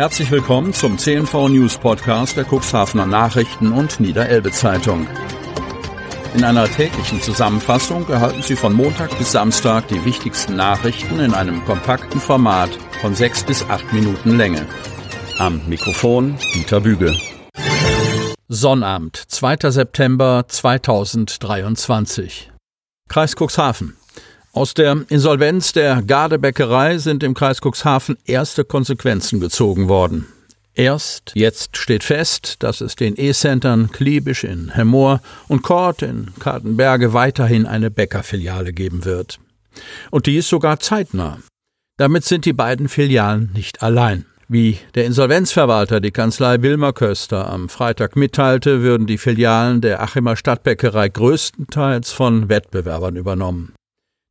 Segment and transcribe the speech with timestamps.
[0.00, 5.06] Herzlich willkommen zum CNV News Podcast der Cuxhavener Nachrichten und Niederelbe Zeitung.
[6.34, 11.62] In einer täglichen Zusammenfassung erhalten Sie von Montag bis Samstag die wichtigsten Nachrichten in einem
[11.66, 12.70] kompakten Format
[13.02, 14.64] von sechs bis acht Minuten Länge.
[15.38, 17.14] Am Mikrofon Dieter Büge.
[18.48, 19.70] Sonnabend, 2.
[19.70, 22.50] September 2023.
[23.10, 23.99] Kreis Cuxhaven.
[24.52, 30.26] Aus der Insolvenz der Gardebäckerei sind im Kreis Cuxhaven erste Konsequenzen gezogen worden.
[30.74, 37.12] Erst jetzt steht fest, dass es den E-Centern Kliebisch in Hemmoor und Kort in Kartenberge
[37.12, 39.38] weiterhin eine Bäckerfiliale geben wird.
[40.10, 41.38] Und dies sogar zeitnah.
[41.96, 44.26] Damit sind die beiden Filialen nicht allein.
[44.48, 50.34] Wie der Insolvenzverwalter die Kanzlei Wilmer Köster am Freitag mitteilte, würden die Filialen der Achimer
[50.34, 53.74] Stadtbäckerei größtenteils von Wettbewerbern übernommen.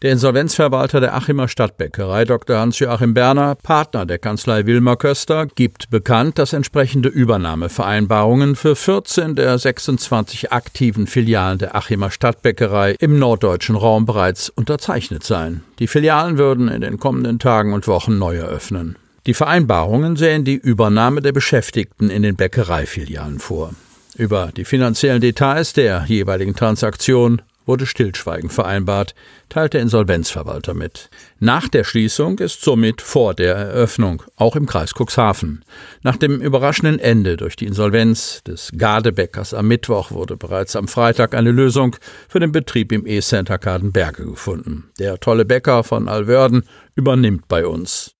[0.00, 2.56] Der Insolvenzverwalter der Achimer Stadtbäckerei, Dr.
[2.56, 9.58] Hans-Joachim Berner, Partner der Kanzlei Wilmer Köster, gibt bekannt, dass entsprechende Übernahmevereinbarungen für 14 der
[9.58, 15.64] 26 aktiven Filialen der Achimer Stadtbäckerei im norddeutschen Raum bereits unterzeichnet seien.
[15.80, 18.94] Die Filialen würden in den kommenden Tagen und Wochen neu eröffnen.
[19.26, 23.72] Die Vereinbarungen sehen die Übernahme der Beschäftigten in den Bäckereifilialen vor.
[24.16, 29.14] Über die finanziellen Details der jeweiligen Transaktion wurde Stillschweigen vereinbart,
[29.48, 31.10] teilt der Insolvenzverwalter mit.
[31.38, 35.64] Nach der Schließung ist somit vor der Eröffnung, auch im Kreis Cuxhaven.
[36.02, 41.34] Nach dem überraschenden Ende durch die Insolvenz des Gardebäckers am Mittwoch wurde bereits am Freitag
[41.34, 41.94] eine Lösung
[42.28, 44.90] für den Betrieb im E-Center Kadenberge gefunden.
[44.98, 48.12] Der tolle Bäcker von Alwörden übernimmt bei uns.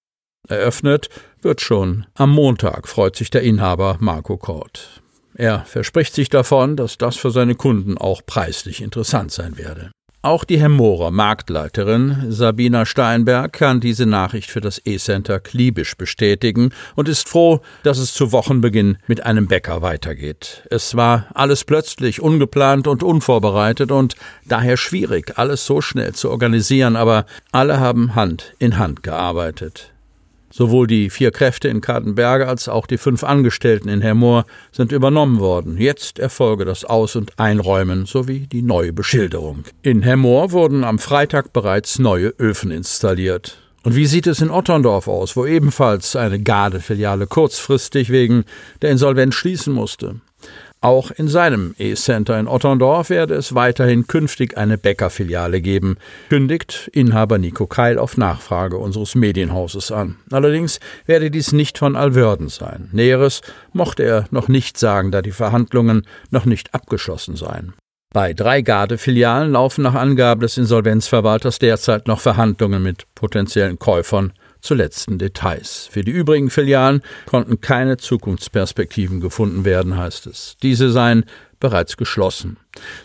[0.46, 1.08] Eröffnet
[1.40, 5.02] wird schon am Montag, freut sich der Inhaber Marco Kort.
[5.38, 9.92] Er verspricht sich davon, dass das für seine Kunden auch preislich interessant sein werde.
[10.20, 17.08] Auch die Hemmorer Marktleiterin Sabina Steinberg kann diese Nachricht für das E-Center Kliebisch bestätigen und
[17.08, 20.64] ist froh, dass es zu Wochenbeginn mit einem Bäcker weitergeht.
[20.70, 26.96] Es war alles plötzlich ungeplant und unvorbereitet und daher schwierig, alles so schnell zu organisieren,
[26.96, 29.92] aber alle haben Hand in Hand gearbeitet.
[30.50, 35.40] Sowohl die vier Kräfte in Kartenberge als auch die fünf Angestellten in Hermoor sind übernommen
[35.40, 35.76] worden.
[35.76, 39.64] Jetzt erfolge das Aus- und Einräumen sowie die neue Beschilderung.
[39.82, 43.58] In Hermoor wurden am Freitag bereits neue Öfen installiert.
[43.82, 48.44] Und wie sieht es in Otterndorf aus, wo ebenfalls eine Gardefiliale kurzfristig wegen
[48.82, 50.20] der Insolvenz schließen musste?
[50.80, 55.96] Auch in seinem E-Center in Otterndorf werde es weiterhin künftig eine Bäckerfiliale geben,
[56.28, 60.18] kündigt Inhaber Nico Keil auf Nachfrage unseres Medienhauses an.
[60.30, 62.90] Allerdings werde dies nicht von Alwörden sein.
[62.92, 63.40] Näheres
[63.72, 67.74] mochte er noch nicht sagen, da die Verhandlungen noch nicht abgeschlossen seien.
[68.14, 74.74] Bei drei Gardefilialen laufen nach Angabe des Insolvenzverwalters derzeit noch Verhandlungen mit potenziellen Käufern zu
[74.74, 75.88] letzten Details.
[75.90, 80.56] Für die übrigen Filialen konnten keine Zukunftsperspektiven gefunden werden, heißt es.
[80.62, 81.24] Diese seien
[81.60, 82.56] bereits geschlossen.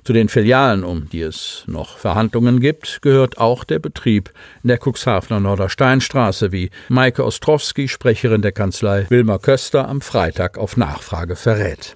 [0.03, 4.31] Zu den Filialen, um die es noch Verhandlungen gibt, gehört auch der Betrieb
[4.61, 10.77] in der Cuxhavener Nordersteinstraße, wie Maike Ostrowski, Sprecherin der Kanzlei Wilma Köster, am Freitag auf
[10.77, 11.95] Nachfrage verrät.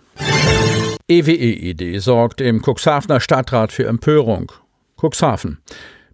[1.08, 4.52] EWE-Idee sorgt im Cuxhavener Stadtrat für Empörung.
[5.00, 5.60] Cuxhaven.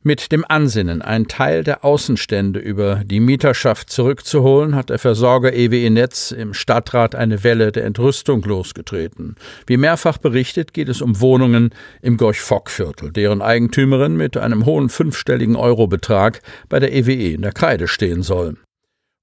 [0.06, 5.90] Mit dem Ansinnen, einen Teil der Außenstände über die Mieterschaft zurückzuholen, hat der Versorger EWE
[5.90, 9.38] Netz im Stadtrat eine Welle der Entrüstung losgetreten.
[9.66, 11.70] Wie mehrfach berichtet, geht es um Wohnungen
[12.02, 17.88] im Gorch-Fock-Viertel, deren Eigentümerin mit einem hohen fünfstelligen Eurobetrag bei der EWE in der Kreide
[17.88, 18.58] stehen soll.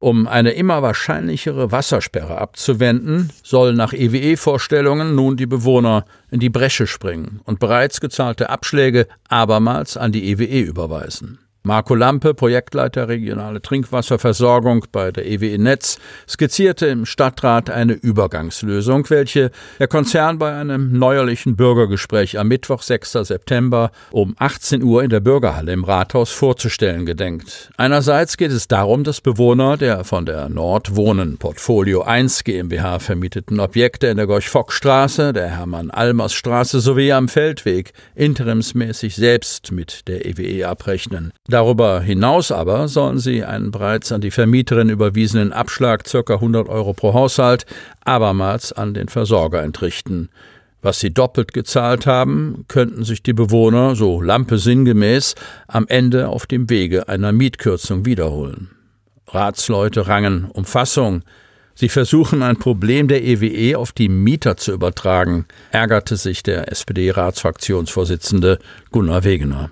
[0.03, 6.87] Um eine immer wahrscheinlichere Wassersperre abzuwenden, sollen nach EWE-Vorstellungen nun die Bewohner in die Bresche
[6.87, 11.38] springen und bereits gezahlte Abschläge abermals an die EWE überweisen.
[11.62, 19.50] Marco Lampe, Projektleiter regionale Trinkwasserversorgung bei der EWE Netz, skizzierte im Stadtrat eine Übergangslösung, welche
[19.78, 23.12] der Konzern bei einem neuerlichen Bürgergespräch am Mittwoch, 6.
[23.12, 27.70] September um 18 Uhr in der Bürgerhalle im Rathaus vorzustellen gedenkt.
[27.76, 34.06] Einerseits geht es darum, dass Bewohner der von der Nordwohnen Portfolio 1 GmbH vermieteten Objekte
[34.06, 41.35] in der Gorch-Fock-Straße, der Hermann-Almers-Straße sowie am Feldweg interimsmäßig selbst mit der EWE abrechnen.
[41.50, 46.35] Darüber hinaus aber sollen sie einen bereits an die Vermieterin überwiesenen Abschlag ca.
[46.35, 47.67] 100 Euro pro Haushalt
[48.05, 50.29] abermals an den Versorger entrichten.
[50.81, 55.35] Was sie doppelt gezahlt haben, könnten sich die Bewohner, so Lampe sinngemäß,
[55.67, 58.70] am Ende auf dem Wege einer Mietkürzung wiederholen.
[59.26, 61.23] Ratsleute rangen um Fassung.
[61.75, 66.70] Sie versuchen ein Problem der EWE e auf die Mieter zu übertragen, ärgerte sich der
[66.70, 68.61] SPD-Ratsfraktionsvorsitzende
[68.93, 69.70] Gunnar Wegener.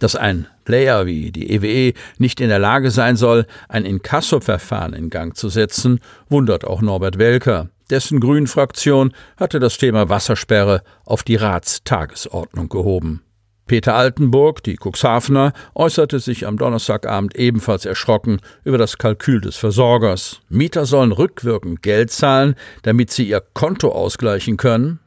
[0.00, 4.92] Dass ein Player wie die EWE e nicht in der Lage sein soll, ein Inkasso-Verfahren
[4.92, 7.70] in Gang zu setzen, wundert auch Norbert Welker.
[7.88, 13.22] Dessen Grünen-Fraktion hatte das Thema Wassersperre auf die Ratstagesordnung gehoben.
[13.66, 20.40] Peter Altenburg, die Cuxhavener, äußerte sich am Donnerstagabend ebenfalls erschrocken über das Kalkül des Versorgers.
[20.48, 25.00] Mieter sollen rückwirkend Geld zahlen, damit sie ihr Konto ausgleichen können.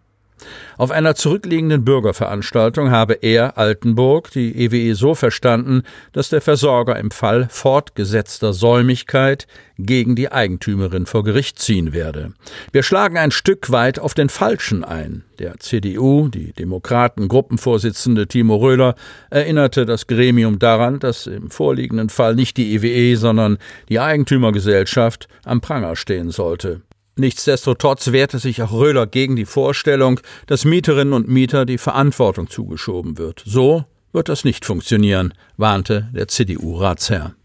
[0.77, 5.83] Auf einer zurückliegenden Bürgerveranstaltung habe er, Altenburg, die EWE e so verstanden,
[6.13, 9.47] dass der Versorger im Fall fortgesetzter Säumigkeit
[9.77, 12.33] gegen die Eigentümerin vor Gericht ziehen werde.
[12.71, 15.23] Wir schlagen ein Stück weit auf den Falschen ein.
[15.39, 18.95] Der CDU, die Demokraten-Gruppenvorsitzende Timo Röhler,
[19.29, 23.57] erinnerte das Gremium daran, dass im vorliegenden Fall nicht die EWE, e, sondern
[23.87, 26.81] die Eigentümergesellschaft am Pranger stehen sollte.
[27.19, 33.17] Nichtsdestotrotz wehrte sich auch Röhler gegen die Vorstellung, dass Mieterinnen und Mieter die Verantwortung zugeschoben
[33.17, 33.43] wird.
[33.45, 33.83] So
[34.13, 37.35] wird das nicht funktionieren, warnte der CDU-Ratsherr.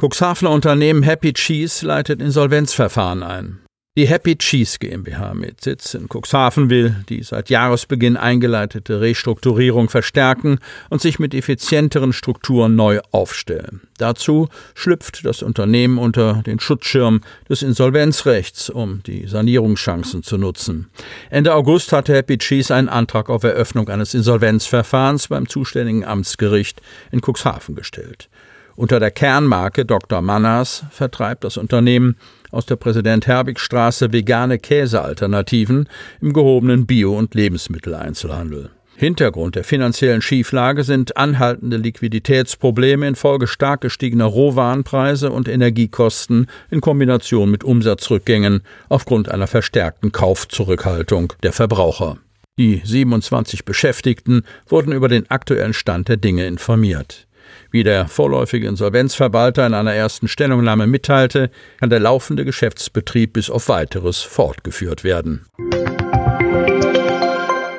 [0.00, 3.65] Cuxhavener Unternehmen Happy Cheese leitet Insolvenzverfahren ein.
[3.98, 10.58] Die Happy Cheese GmbH mit Sitz in Cuxhaven will die seit Jahresbeginn eingeleitete Restrukturierung verstärken
[10.90, 13.80] und sich mit effizienteren Strukturen neu aufstellen.
[13.96, 20.90] Dazu schlüpft das Unternehmen unter den Schutzschirm des Insolvenzrechts, um die Sanierungschancen zu nutzen.
[21.30, 26.82] Ende August hatte Happy Cheese einen Antrag auf Eröffnung eines Insolvenzverfahrens beim zuständigen Amtsgericht
[27.12, 28.28] in Cuxhaven gestellt.
[28.76, 30.20] Unter der Kernmarke Dr.
[30.20, 32.16] Manners vertreibt das Unternehmen
[32.50, 35.88] aus der Präsident Herbig Straße vegane Käsealternativen
[36.20, 38.70] im gehobenen Bio- und Lebensmitteleinzelhandel.
[38.98, 47.50] Hintergrund der finanziellen Schieflage sind anhaltende Liquiditätsprobleme infolge stark gestiegener Rohwarenpreise und Energiekosten in Kombination
[47.50, 52.16] mit Umsatzrückgängen aufgrund einer verstärkten Kaufzurückhaltung der Verbraucher.
[52.58, 57.25] Die 27 Beschäftigten wurden über den aktuellen Stand der Dinge informiert.
[57.70, 61.50] Wie der vorläufige Insolvenzverwalter in einer ersten Stellungnahme mitteilte,
[61.80, 65.46] kann der laufende Geschäftsbetrieb bis auf weiteres fortgeführt werden.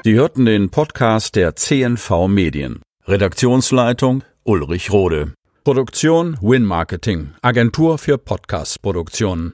[0.03, 2.81] Sie hörten den Podcast der CNV Medien.
[3.07, 5.33] Redaktionsleitung Ulrich Rode.
[5.63, 9.53] Produktion Win Marketing, Agentur für Podcast-Produktionen.